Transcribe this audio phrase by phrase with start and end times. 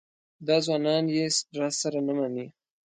[0.47, 1.25] دا ځوانان یې
[1.59, 2.47] راسره نه مني.